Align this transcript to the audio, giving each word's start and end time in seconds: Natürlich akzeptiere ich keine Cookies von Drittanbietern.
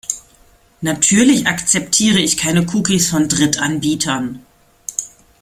Natürlich 0.81 1.45
akzeptiere 1.45 2.17
ich 2.17 2.35
keine 2.35 2.63
Cookies 2.65 3.07
von 3.11 3.29
Drittanbietern. 3.29 4.43